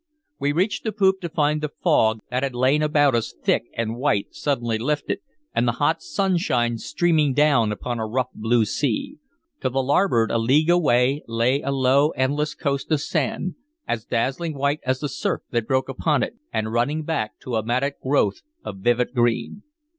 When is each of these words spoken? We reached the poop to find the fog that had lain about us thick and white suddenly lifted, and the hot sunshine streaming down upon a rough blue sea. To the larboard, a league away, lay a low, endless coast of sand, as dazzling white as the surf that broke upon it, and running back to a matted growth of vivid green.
We 0.39 0.51
reached 0.51 0.83
the 0.83 0.91
poop 0.91 1.21
to 1.21 1.29
find 1.29 1.61
the 1.61 1.69
fog 1.69 2.21
that 2.31 2.41
had 2.41 2.55
lain 2.55 2.81
about 2.81 3.13
us 3.13 3.35
thick 3.43 3.65
and 3.77 3.95
white 3.97 4.33
suddenly 4.33 4.79
lifted, 4.79 5.19
and 5.53 5.67
the 5.67 5.73
hot 5.73 6.01
sunshine 6.01 6.79
streaming 6.79 7.35
down 7.35 7.71
upon 7.71 7.99
a 7.99 8.07
rough 8.07 8.29
blue 8.33 8.65
sea. 8.65 9.19
To 9.59 9.69
the 9.69 9.83
larboard, 9.83 10.31
a 10.31 10.39
league 10.39 10.71
away, 10.71 11.21
lay 11.27 11.61
a 11.61 11.69
low, 11.69 12.09
endless 12.15 12.55
coast 12.55 12.89
of 12.91 12.99
sand, 12.99 13.53
as 13.87 14.03
dazzling 14.03 14.55
white 14.57 14.79
as 14.83 15.01
the 15.01 15.07
surf 15.07 15.41
that 15.51 15.67
broke 15.67 15.87
upon 15.87 16.23
it, 16.23 16.33
and 16.51 16.73
running 16.73 17.03
back 17.03 17.37
to 17.41 17.53
a 17.55 17.63
matted 17.63 17.93
growth 18.01 18.41
of 18.63 18.77
vivid 18.79 19.13
green. 19.13 19.61